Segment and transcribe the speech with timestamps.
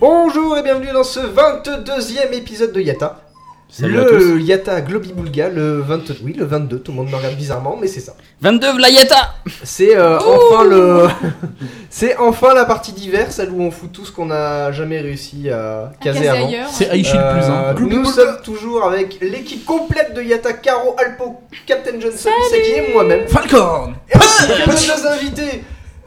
[0.00, 3.20] Bonjour et bienvenue dans ce 22e épisode de Yata.
[3.68, 7.34] Salut à le Yata Globibulga, le 22, oui, le 22, tout le monde me regarde
[7.34, 8.14] bizarrement, mais c'est ça.
[8.40, 9.34] 22 Vlayeta
[9.64, 11.08] C'est euh, enfin le,
[11.90, 15.50] c'est enfin la partie d'hiver, celle où on fout tout ce qu'on n'a jamais réussi
[15.50, 16.46] à caser caser avant.
[16.46, 16.68] ailleurs.
[16.72, 17.74] C'est Aichi le plus Euh, hein.
[17.78, 23.26] nous sommes toujours avec l'équipe complète de Yata, Caro, Alpo, Captain Johnson, Misaki et moi-même.
[23.26, 25.64] Falcon Et ainsi que nos invités,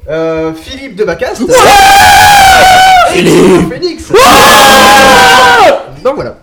[0.09, 1.41] euh, Philippe de Bacast.
[3.11, 4.11] Phoenix.
[6.03, 6.37] Donc voilà.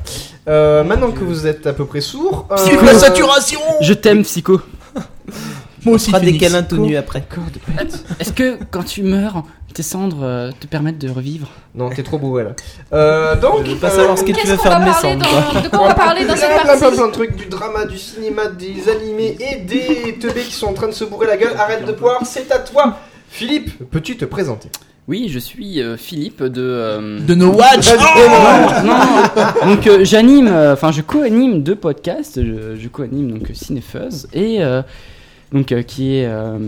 [0.48, 4.60] Euh, maintenant que vous êtes à peu près sourd, euh, la saturation Je t'aime, Psycho.
[5.84, 6.44] Moi aussi, fera des Phoenix.
[6.46, 7.22] câlins tout nus après.
[8.18, 9.42] Est-ce que quand tu meurs,
[9.74, 11.48] tes cendres euh, te permettent de revivre?
[11.74, 12.50] Non, t'es trop beau, là.
[12.94, 14.84] Euh, donc, Je veux pas savoir ce que tu Qu'est-ce veux qu'on faire va de
[14.86, 15.52] mes parler cendres.
[15.54, 15.60] dans...
[15.60, 17.46] De quoi on va parler dans cette plein, plein, plein, partie plein de trucs, du
[17.46, 21.26] drama, du cinéma, des animés et des teubés qui sont en train de se bourrer
[21.26, 21.52] la gueule.
[21.58, 22.96] Arrête de poire, c'est à toi.
[23.28, 24.70] Philippe, peux-tu te présenter?
[25.08, 26.60] Oui, je suis euh, Philippe de...
[26.60, 27.88] euh, De No Watch
[28.84, 34.28] non, donc euh, j'anime, euh, enfin je co-anime deux podcasts, je, je co-anime donc Cinépheuse
[34.34, 34.82] et euh,
[35.52, 36.26] donc euh, qui est...
[36.26, 36.58] euh,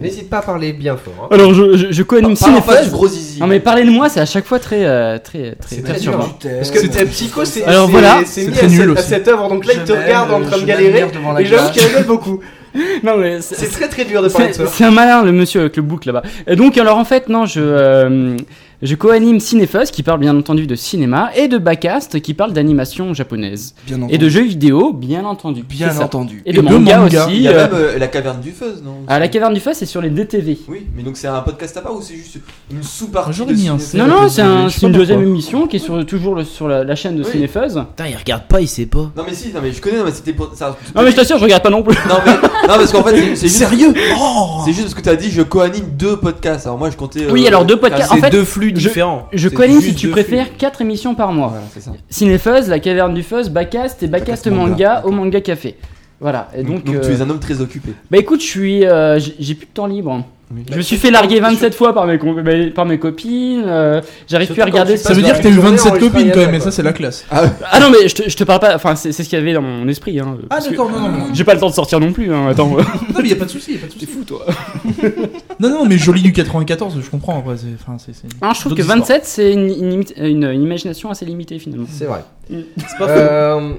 [0.00, 1.14] N'hésite pas à parler bien fort.
[1.30, 1.34] hein.
[1.34, 2.92] Alors je, je, je co-anime Parle en face du Cinépheuse.
[2.92, 3.40] gros zizi.
[3.40, 5.92] Non mais parler de moi c'est à chaque fois très euh, très très C'est très
[5.94, 6.28] perturbant.
[6.40, 6.50] dur.
[6.58, 8.20] Parce que t'es psycho, c'est Alors c'est- voilà.
[8.24, 9.08] c'est C'est mis très à, nul cette, à aussi.
[9.08, 9.48] cette œuvre.
[9.48, 11.06] Donc là, il te regarde en m'aime, train de galérer.
[11.12, 12.40] devant la Et j'avoue qu'il rigole beaucoup.
[13.02, 14.70] Non mais c'est- C'est très très dur de parler de C'est ça.
[14.72, 16.22] c'est un malin le monsieur avec le bouc là-bas.
[16.46, 18.36] Et donc alors en fait non je euh,
[18.82, 23.14] je co-anime Cinépheuse qui parle bien entendu de cinéma et de Backcast qui parle d'animation
[23.14, 24.14] japonaise Bien entendu.
[24.14, 25.62] et de jeux vidéo bien entendu.
[25.62, 26.42] Bien entendu.
[26.44, 27.26] Et, Et de, de manga, manga.
[27.26, 27.36] aussi.
[27.36, 29.60] Il y a euh, même euh, la caverne du fuzz, non à la caverne du
[29.60, 30.58] feu c'est sur les DTV.
[30.68, 32.38] Oui, mais donc c'est un podcast à part ou c'est juste
[32.72, 36.34] une sous-partie de un Non non c'est un- une deuxième émission qui est sur, toujours
[36.34, 37.46] le- sur la, la chaîne de Oui.
[37.54, 39.10] Ah, Putain, il regarde pas, il sait pas.
[39.16, 40.76] Non mais si, non mais je connais, non mais c'était pour ça.
[40.96, 41.94] Non mais je t'assure je regarde pas non plus.
[42.08, 43.94] Non mais non parce qu'en fait c'est- c'est juste Sérieux?
[44.64, 46.66] c'est juste parce que t'as dit je co-anime deux podcasts.
[46.66, 47.26] Alors moi je comptais.
[47.30, 48.10] Oui, euh, alors deux podcasts.
[48.10, 49.28] En fait, deux flux je- différents.
[49.32, 51.48] Je C'est co-anime si tu préfères 4 émissions par mois.
[51.48, 51.92] Voilà, c'est ça.
[52.10, 55.02] Cinépheuse, la caverne du fuzz, Backcast et Backcast Backcast manga, manga.
[55.06, 55.76] au manga café.
[56.20, 57.92] Voilà et donc, Donc, euh, tu es un homme très occupé.
[58.10, 60.24] Bah écoute, je suis, euh, j'ai j'ai plus de temps libre.
[60.54, 60.64] Oui.
[60.70, 62.18] Je me suis fait larguer 27 fois par mes,
[62.70, 63.62] par copines.
[63.66, 64.96] euh, J'arrive plus à regarder.
[64.96, 66.70] Ça veut dire que t'as eu la journée 27 enregistrant copines quand même, et ça
[66.70, 67.24] c'est la classe.
[67.30, 68.74] Ah non mais je te, je te parle pas.
[68.74, 70.18] Enfin c'est c'est ce qu'il y avait dans mon esprit.
[70.20, 71.24] Hein, Ah d'accord, non, non, non.
[71.32, 72.32] J'ai pas le temps de sortir non plus.
[72.32, 72.68] Hein, attends.
[72.68, 74.06] Non, mais y a pas de souci, y a pas de souci.
[74.06, 74.44] fou toi.
[75.60, 77.38] Non, non, mais joli du 94, je comprends.
[77.38, 79.18] Après, c'est, enfin, c'est, c'est- Non, je trouve que d'autres histoires.
[79.20, 81.86] 27 c'est une, une, limite- une- une imagination assez limitée finalement.
[81.88, 82.24] C'est vrai.
[82.50, 82.56] C'est
[83.00, 83.74] Euh,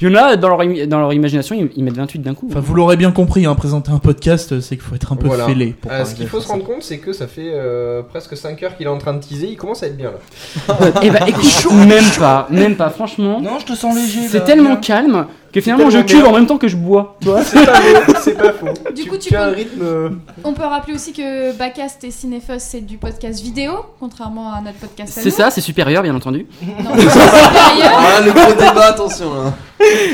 [0.00, 2.34] Il y en a dans leur, imi- dans leur imagination ils, ils mettent 28 d'un
[2.34, 2.48] coup.
[2.50, 5.26] Enfin, vous l'aurez bien compris, hein, présenter un podcast, c'est qu'il faut être un peu
[5.26, 5.46] Voilà.
[5.46, 5.74] fêlé.
[5.80, 8.62] Pour euh, ce qu'il faut se rendre compte, c'est que ça fait euh, presque 5
[8.62, 9.46] heures qu'il est en train de teaser.
[9.48, 10.76] Il commence à être bien là.
[11.02, 12.90] Et bah écoute, même pas, même pas.
[12.90, 14.28] Franchement, Non, je te sens léger.
[14.28, 14.76] c'est tellement bien.
[14.80, 16.26] calme que finalement je bien.
[16.26, 17.16] en même temps que je bois.
[17.42, 18.12] C'est pas faux.
[18.22, 18.66] C'est pas faux.
[18.94, 19.80] Du tu, coup, tu un peux- rythme.
[19.82, 20.10] euh,
[20.44, 24.76] On peut rappeler aussi que Backcast et Cinéphos c'est du podcast vidéo, contrairement à notre
[24.76, 26.46] podcast C'est ça, c'est supérieur bien entendu.
[26.62, 27.92] Non, c'est supérieur.
[27.96, 29.54] Ah le gros débat, attention là.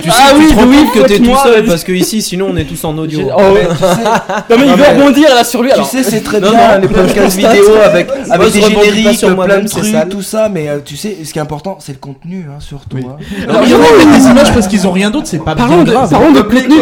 [0.03, 2.23] Tu sais, Ah tu oui, te rends oui, que t'es tout seul parce que ici,
[2.23, 3.21] sinon, on est tous en audio.
[3.37, 3.67] Oh, ouais.
[3.71, 5.89] Tu sais, Non mais il veut mais- rebondir là sur lui alors.
[5.89, 9.29] tu sais, c'est très Non, bien non, les podcasts vidéo avec, avec des génériques, sur
[9.29, 11.79] plein moi-même, de c'est trucs, tout ça, mais euh, tu sais, ce qui est important,
[11.81, 12.97] c'est le contenu, hein, surtout.
[12.97, 13.05] Oui.
[13.09, 13.17] hein.
[13.49, 15.77] Alors, il y en a des images parce qu'ils ont rien d'autre, c'est pas Parlons
[15.77, 16.11] bien de, grave.
[16.11, 16.77] parlons de contenu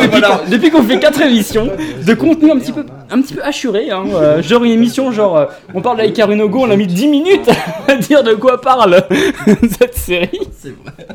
[0.49, 1.69] depuis qu'on fait 4 émissions,
[2.07, 5.37] de contenu un petit peu, un petit peu assuré, hein, euh, genre une émission genre
[5.37, 7.51] euh, on parle d'Aikaru no Go, on a mis 10 minutes
[7.89, 9.03] à dire de quoi parle
[9.79, 10.41] cette série.
[10.61, 11.07] C'est vrai.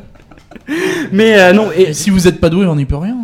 [1.12, 3.14] Mais euh, non, et, Et si vous êtes pas doué, on n'y peut rien.
[3.14, 3.22] hein.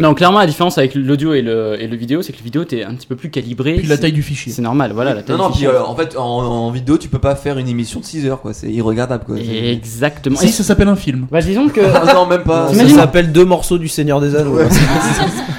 [0.00, 2.64] non, clairement la différence avec l'audio et le, et le vidéo, c'est que le vidéo
[2.64, 3.74] t'es un petit peu plus calibré.
[3.74, 4.52] Puis la c'est- taille du fichier.
[4.52, 5.76] C'est normal, voilà la taille Non non, du puis fichier.
[5.76, 8.40] euh, en fait en, en vidéo tu peux pas faire une émission de 6 heures
[8.40, 9.36] quoi, c'est irregardable quoi.
[9.36, 10.36] C'est- Exactement.
[10.38, 11.26] Si, Et- ça s'appelle un film.
[11.30, 12.66] bah disons que Ah, non même pas.
[12.68, 14.58] Ça T'imagines s'appelle deux morceaux du Seigneur des Anneaux.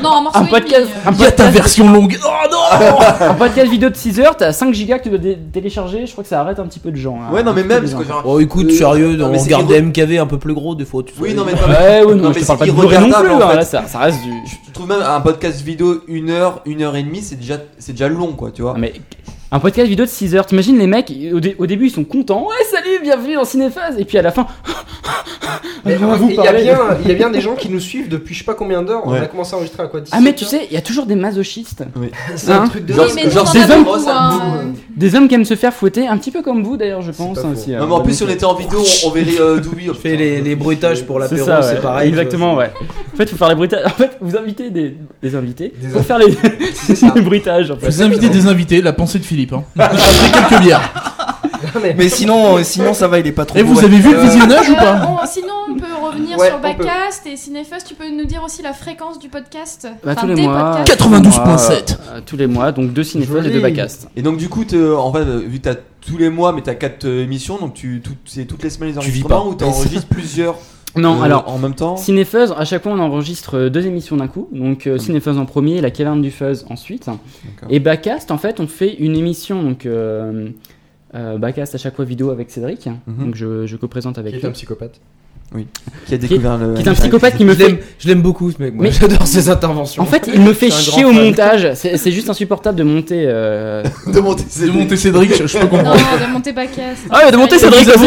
[0.01, 0.91] Non, un morceau un et podcast, demi.
[1.07, 2.17] un Il y a ta podcast, version longue.
[2.23, 2.46] Oh non
[3.21, 6.11] un podcast vidéo de 6 heures, t'as 5 gigas que tu dois dé- télécharger, je
[6.11, 7.17] crois que ça arrête un petit peu de gens.
[7.21, 7.33] hein.
[7.33, 8.21] Ouais non mais Un petit peu même des parce que gens.
[8.21, 8.23] genre.
[8.25, 10.75] Oh, écoute, Euh, sérieux, non, on mais c'est regarde des MKV un peu plus gros,
[10.75, 11.03] des fois.
[11.03, 11.35] Tu Oui sais.
[11.35, 13.07] non mais Ouais, ouais, non, Non, je mais te parle c'est pas de Blu-ray non
[13.07, 13.55] irregardable, plus, en hein, fait.
[13.57, 14.31] là ça, ça reste du.
[14.67, 17.93] Je trouve même un podcast vidéo une heure, une heure et demie, c'est déjà, c'est
[17.93, 18.73] déjà long quoi, tu vois.
[18.75, 18.93] Ah, mais
[19.51, 22.03] un podcast vidéo de 6 heures, t'imagines les mecs, au, dé- au début ils sont
[22.03, 24.45] contents, ouais salut, bienvenue dans Cinéphase, et puis à la fin,
[25.85, 27.69] Mais On va vous il y, a bien, il y a bien des gens qui
[27.69, 29.01] nous suivent depuis je sais pas combien d'heures.
[29.05, 31.05] On a commencé à enregistrer à quoi Ah mais tu sais, il y a toujours
[31.05, 31.83] des masochistes.
[32.35, 34.61] c'est un hein truc de Genre- mais hommes- hein.
[34.95, 37.37] Des hommes qui aiment se faire fouetter, un petit peu comme vous d'ailleurs, je pense
[37.39, 37.71] aussi.
[37.71, 39.89] Non, euh, mais en plus, si on était en vidéo, on, verrait euh, Doubi.
[39.99, 41.81] Fais les, les bruitages pour C'est l'apéro, ça, c'est ouais.
[41.81, 42.09] pareil.
[42.09, 42.71] Exactement, ouais.
[43.13, 43.85] En fait, faut faire les bruitages.
[43.97, 46.17] En fait, vous invitez des, des invités Des pour faire
[47.15, 47.71] les, bruitages.
[47.71, 47.87] En fait.
[47.87, 49.53] Vous invitez des invités, la pensée de Philippe.
[49.53, 49.63] Hein.
[49.77, 49.97] Après
[50.49, 51.15] quelques bières.
[51.83, 53.57] mais- Mais sinon, euh, sinon ça va, il est pas trop.
[53.57, 56.47] Et vous avez vu le Euh, visionnage ou pas on- sinon, on peut revenir Ouais,
[56.49, 56.59] sur.
[56.59, 57.83] Backcast et Cinéfus.
[57.87, 60.77] Tu peux nous dire aussi la fréquence du podcast Bah, tous les mois.
[60.77, 60.87] podcasts.
[60.87, 61.97] 92.7.
[62.11, 64.07] Euh, tous les mois, donc deux cinéphones et deux backcasts.
[64.15, 64.63] Et donc, du coup,
[64.97, 65.75] en fait, vu que t'as
[66.05, 69.09] tous les mois, mais t'as 4 émissions, donc tu, c'est toutes les semaines les Tu
[69.09, 70.55] vis enregistrements ou t'enregistres plusieurs
[70.95, 71.43] Non, euh, alors.
[71.49, 74.47] en même temps Cinépuzz, à chaque fois on enregistre deux émissions d'un coup.
[74.53, 77.07] Donc euh, Cinépuzz en premier, la caverne du fuzz ensuite.
[77.69, 79.61] Et Backcast, en fait, on fait une émission.
[79.63, 80.49] Donc euh,
[81.15, 82.87] euh, Backcast à chaque fois vidéo avec Cédric.
[83.07, 83.25] Mhm.
[83.25, 84.45] Donc je, je co-présente avec Qui lui.
[84.45, 84.99] est un psychopathe.
[86.05, 86.73] Qui a découvert le.
[86.73, 87.79] Qui est un psychopathe qui me fait.
[87.99, 88.83] je l'aime beaucoup ce mec, moi.
[88.83, 90.03] Mais- j'adore ses interventions.
[90.03, 91.25] En fait, il me fait chier au fan.
[91.25, 91.71] montage.
[91.73, 93.23] C'est juste insupportable de monter.
[93.27, 95.95] euh, de monter De monter Cédric, je, je peux Non, comprendre.
[96.27, 97.03] de monter Backcast.
[97.09, 98.05] Ah ouais, de monter Je, Cédric aussi.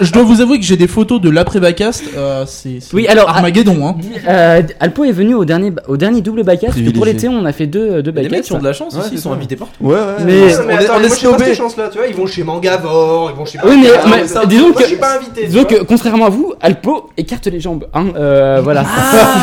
[0.00, 2.04] je- je dois vous avouer que j'ai des photos de l'après Bacast.
[2.16, 3.86] Euh, c'est Oui, alors, Armageddon.
[3.86, 3.96] Hein.
[4.28, 6.72] Euh, Alpo est venu au dernier, au dernier double backcast.
[6.72, 6.94] Privilégié.
[6.96, 9.00] Pour l'été, on a fait deux, deux Les mecs qui ont de la chance Ouais,
[9.00, 9.82] aussi, c'est ils sont invités partout.
[9.82, 10.00] Ouais, ouais.
[10.26, 10.74] Mais- on est,
[11.04, 11.44] est, est snobés.
[11.46, 14.82] cette chance-là, tu vois, ils vont chez Mangavore, ils vont chez Oui, mais- disons que-
[14.82, 15.42] je suis pas invité.
[15.42, 17.86] tu Disons que, contrairement à vous, Alpo écarte les jambes.
[17.94, 18.84] Hein, euh, voilà.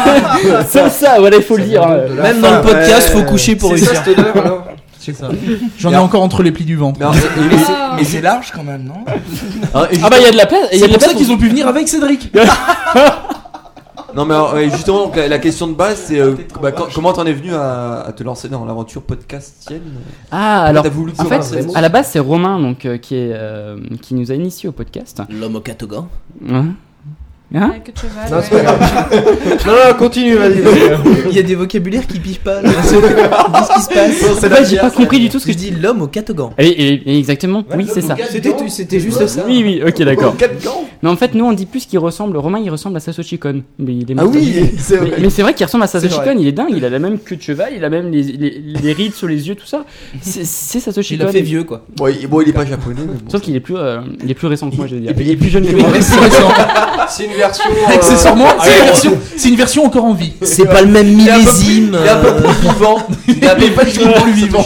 [0.68, 1.84] c'est ça, voilà, il faut le dire.
[1.84, 1.98] hein.
[2.22, 4.02] Même dans le podcast, faut coucher pour ça réussir.
[4.06, 4.64] cette odeur alors
[5.00, 5.30] C'est ça.
[5.80, 7.00] J'en ai encore entre les plis du ventre.
[7.00, 7.94] Mais Ah.
[7.96, 9.06] Mais c'est large quand même, non
[9.74, 10.68] Ah bah il y a de la place.
[10.74, 12.32] il y a C'est pour ça qu'ils ont pu venir avec Cédric.
[14.16, 16.88] Non mais alors, ouais, justement donc, la, la question de base c'est euh, bah, quand-
[16.96, 19.82] comment t'en es venu à, à te lancer dans l'aventure podcastienne?
[20.32, 20.84] Ah alors.
[20.84, 21.42] T'as voulu En fait,
[21.76, 24.72] à la base, c'est Romain donc euh, qui est euh, qui nous a initié au
[24.72, 25.22] podcast.
[25.30, 26.08] L'homme au catogan.
[27.56, 27.76] Hein.
[28.30, 28.44] Non, ouais.
[28.44, 29.12] c'est pas grave.
[29.68, 30.62] non, non, continue, vas-y.
[31.30, 32.62] Il y a des vocabulaires qui pigent pas.
[32.62, 32.70] là.
[32.74, 35.72] Qu'est-ce qui se passe En fait, j'ai pas compris du tout ce que Je dis.
[35.72, 36.50] l'homme au catogan.
[36.58, 38.16] Et, et- et exactement, oui, c'est ça.
[38.30, 39.46] C'était c'était juste ça.
[39.48, 40.36] Oui, oui, ok, d'accord.
[41.04, 42.38] Mais en fait, nous, on dit plus qu'il ressemble.
[42.38, 43.62] Romain, il ressemble à Satoshi Kon.
[43.80, 45.18] Mais il est Ah oui c'est Mais, vrai.
[45.22, 46.34] mais c'est vrai qu'il ressemble à C'est vrai.
[46.34, 48.24] Kon, il est dingue, il a la même queue de cheval, il a même les,
[48.24, 49.86] les, les rides sur les yeux, tout ça.
[50.22, 51.28] C'est c'est Satoshi Il Kon.
[51.28, 51.84] a fait vieux quoi.
[51.96, 53.30] Bon il, bon, il est pas japonais mais bon.
[53.30, 55.14] Sauf qu'il est plus, euh, il est plus récent que moi, je veux dire.
[55.18, 55.88] Il est plus jeune que moi.
[57.10, 57.64] C'est une version.
[57.90, 60.34] euh, Accessoirement, c'est une, version- c'est une version encore en vie.
[60.42, 61.98] C'est pas le même millésime.
[62.00, 62.98] Il est un peu plus vivant
[63.28, 64.66] Il est un peu vachement plus vivant.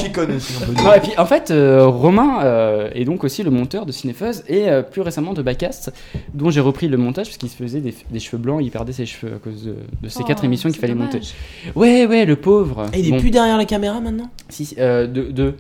[0.84, 4.44] Non, et puis en fait, euh, Romain euh, est donc aussi le monteur de Cinefuzz
[4.48, 5.92] et euh, plus récemment de Backcast,
[6.34, 8.94] dont j'ai repris le montage parce qu'il se faisait des, des cheveux blancs, il perdait
[8.94, 11.14] ses cheveux à cause de, de ces Oh, quatre émissions qu'il fallait dommage.
[11.14, 11.28] monter.
[11.76, 12.86] Ouais, ouais, le pauvre.
[12.88, 14.30] Ah, Il est Bon, plus derrière la caméra maintenant?
[14.50, 15.56] Si, si, euh, de, de-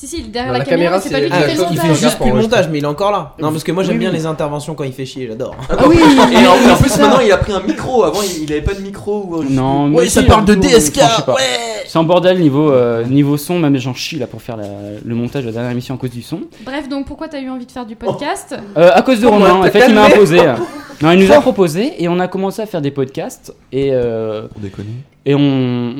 [0.00, 1.58] Si, si, derrière la, la caméra, caméra, c'est pas lui qui fait le il Il
[1.76, 1.86] montage.
[1.96, 3.34] fait juste plus le montage, mais il est encore là.
[3.40, 4.16] Non, parce que moi j'aime Oui, bien oui.
[4.16, 5.56] les interventions quand il fait chier, j'adore.
[5.68, 8.74] Ah oui Et en, plus maintenant il a pris un micro Avant il, avait pas
[8.74, 10.98] de micro ou Non, Ouais, mais ça parle de DSK.
[11.26, 11.34] Ouais.
[11.88, 14.64] C'est un bordel niveau, euh, niveau son, même j'en chie là pour faire la-
[15.04, 16.42] le montage de la dernière émission à cause du son.
[16.64, 18.54] Bref, donc pourquoi t'as eu envie de faire du podcast?
[18.76, 20.38] Euh, à cause de Romain, en fait il m'a imposé.
[21.02, 24.48] Non, il nous a proposé et on a commencé à faire des podcasts et, euh,
[24.48, 24.88] Pour déconner
[25.26, 25.40] et on,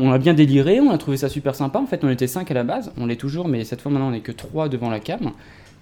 [0.01, 1.79] on a bien déliré, on a trouvé ça super sympa.
[1.79, 4.09] En fait, on était 5 à la base, on l'est toujours, mais cette fois maintenant
[4.09, 5.33] on est que 3 devant la cam.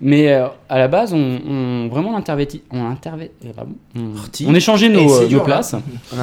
[0.00, 4.10] Mais euh, à la base, on, on vraiment on intervét- on, euh, pardon, on,
[4.46, 5.74] on échangeait nos, euh, dur, nos places.
[6.12, 6.18] On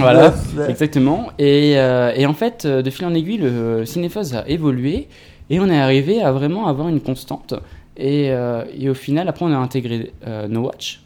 [0.00, 0.32] Voilà.
[0.68, 1.30] Exactement.
[1.38, 5.08] Et, euh, et en fait, euh, de fil en aiguille, le Cinéphoz a évolué
[5.50, 7.54] et on est arrivé à vraiment avoir une constante.
[7.96, 11.00] Et, euh, et au final, après, on a intégré euh, No Watch.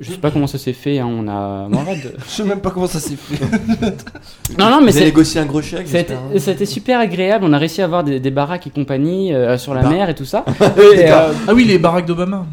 [0.00, 0.98] Je sais pas comment ça s'est fait.
[1.00, 1.68] hein, on a.
[1.68, 1.98] Morad.
[2.26, 3.44] Je sais même pas comment ça s'est fait.
[4.58, 5.04] non, non, mais c'est.
[5.04, 6.38] négocié un gros chèque j'espère, hein.
[6.38, 7.44] ça a été super agréable.
[7.48, 10.08] On a réussi à avoir des, des baraques et compagnie euh, sur la Bar- mer
[10.08, 10.44] et tout ça.
[10.94, 12.46] Et, euh, Ah oui, les baraques d'Obama.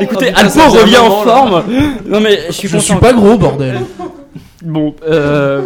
[0.00, 1.64] écoutez, Oh, putain, Alpo ça faisait un revient en forme.
[2.06, 2.84] Non mais je suis Je content.
[2.84, 3.80] suis pas gros, bordel.
[4.62, 5.62] Bon, euh.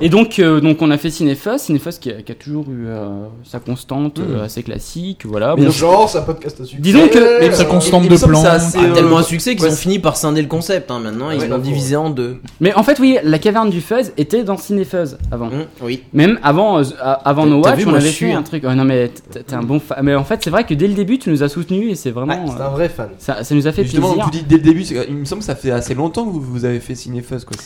[0.00, 2.86] Et donc, euh, donc on a fait Cinéphos, Cinéphos qui a, qui a toujours eu
[2.86, 5.54] euh, sa constante euh, assez classique, voilà.
[5.56, 6.82] Bon, genre, ça podcast à succès.
[6.82, 8.40] Disons que- Mais Sa ça- constante de plan.
[8.42, 10.90] c'est assez, Ah, euh, tellement un succès qu'ils ouais, ont fini par scinder le concept
[10.90, 12.36] hein, maintenant, ils l'ont divisé en deux.
[12.60, 15.46] Mais en fait, oui, la caverne du Fuzz était dans Cinéphos avant.
[15.46, 16.02] Hum, oui.
[16.12, 16.84] Même avant, euh,
[17.24, 18.38] avant No Watch, vu, on avait hein.
[18.38, 18.64] un truc.
[18.64, 19.98] Non, mais t'es un bon fan.
[20.02, 22.10] Mais en fait, c'est vrai que dès le début, tu nous as soutenus et c'est
[22.10, 22.46] vraiment.
[22.48, 23.10] C'est un vrai fan.
[23.18, 24.24] ça, ça nous a fait Justement, plaisir.
[24.24, 26.64] vous dites dès le début, il me semble que ça fait assez longtemps que vous,
[26.64, 27.56] avez fait Cinéfuzz, quoi.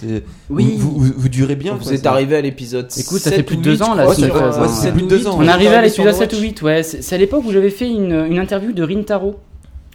[0.50, 0.76] Oui.
[0.79, 1.76] vous durez bien.
[1.88, 3.95] Vous êtes c'est- arrivé à l'épisode Écoute, ça 7 fait plus de deux 8, ans,
[3.95, 4.07] là.
[4.09, 6.43] On est arrivé à l'épisode No 7 ou Watch.
[6.45, 6.83] 8, ouais.
[6.83, 9.37] C'est à l'époque où j'avais fait une, une interview de Rintaro.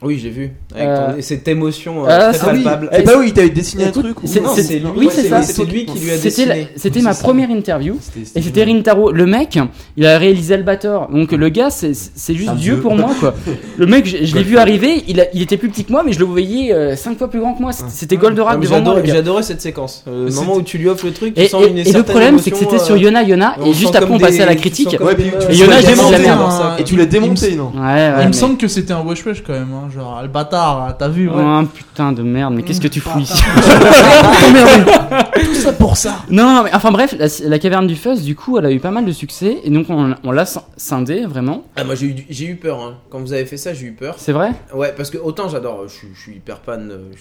[0.03, 0.49] Oui, j'ai vu.
[0.73, 2.89] Avec Euh, ton- et cette émotion euh, ah, très c'est- palpable.
[2.91, 4.87] C'est pas où il t'avait dessiné un Écoute, truc ou- c'est- Non, c'est- c'est lui.
[4.97, 5.43] oui, c'est ça.
[5.43, 6.67] C'est lui qui lui a C'était la- dessiné.
[6.75, 7.97] C'était ma première interview.
[8.35, 9.11] Et c'était Rintaro.
[9.11, 9.59] Le mec,
[9.97, 11.07] il a réalisé Albator.
[11.11, 12.81] Donc le gars, c'est c'est juste Un Dieu dieu.
[12.81, 13.35] pour moi, quoi.
[13.77, 16.01] Le mec, je, je l'ai vu arriver, il, a- il était plus petit que moi,
[16.03, 17.71] mais je le voyais 5 fois plus grand que moi.
[17.71, 18.79] C'était- C'était Goldorak Ah, mais devant moi.
[18.85, 19.13] J'adorais le gars.
[19.13, 20.03] j'adorais cette séquence.
[20.07, 21.83] Euh, Le moment où tu lui offres le truc, tu Et, sens et- une et
[21.83, 23.93] le certaine problème, c'est que émotion, c'était sur euh, Yona Yona, on et sent juste
[23.93, 24.97] comme après, on des- passait à la critique.
[24.97, 25.25] comme Ouais, des.
[25.25, 26.13] Et Yona, Ouais, j'ai la merde.
[26.23, 27.71] vraiment ça, Et tu l'as démonté, non?
[27.75, 30.21] Ouais, ouais, Il me semble que c'était un wesh wesh quand même, hein, genre ah,
[30.23, 31.35] le bâtard, t'as vu, ouais.
[31.37, 33.41] Oh, un putain de merde, mais qu'est-ce que tu fous ici
[35.35, 36.19] Tout ça pour ça.
[36.29, 38.91] Non, mais enfin bref, la, la caverne du Fuzz, du coup, elle a eu pas
[38.91, 40.45] mal de succès, et donc on, on l'a
[40.77, 41.63] scindé vraiment.
[41.75, 42.79] Ah, moi j'ai eu, j'ai eu peur.
[42.81, 42.95] hein.
[43.09, 44.15] Quand vous avez fait ça, j'ai eu peur.
[44.17, 44.51] C'est vrai?
[44.73, 47.11] Ouais, parce que autant j'adore, je, suis- je suis hyper fan, euh,